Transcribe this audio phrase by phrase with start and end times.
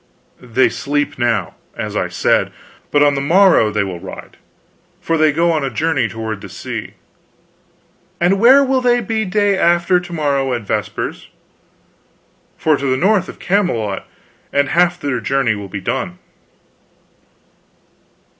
[0.41, 2.51] "They sleep now, as I said;
[2.89, 4.35] but on the morrow they will ride,
[4.99, 6.95] for they go a journey toward the sea."
[8.19, 11.29] "And where will they be the day after to morrow at vespers?"
[12.57, 14.07] "Far to the north of Camelot,
[14.51, 16.17] and half their journey will be done."